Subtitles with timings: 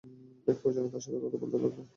[0.47, 1.79] এক প্রয়োজনে তাঁর সাথে কথা বলতে লাগল।